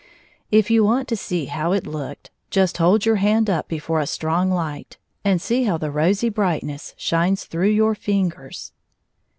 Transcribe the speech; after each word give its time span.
If 0.51 0.71
you 0.71 0.83
want 0.83 1.07
to 1.09 1.15
see 1.15 1.45
how 1.45 1.73
it 1.73 1.85
looked, 1.85 2.31
just 2.49 2.77
hold 2.77 3.05
your 3.05 3.17
hand 3.17 3.51
up 3.51 3.67
before 3.67 3.99
a 3.99 4.07
strong 4.07 4.49
Hght, 4.49 4.97
and 5.23 5.39
see 5.39 5.65
how 5.65 5.77
the 5.77 5.91
rosy 5.91 6.29
brightness 6.29 6.95
shines 6.97 7.43
through 7.45 7.69
your 7.69 7.93
fingers. 7.93 8.71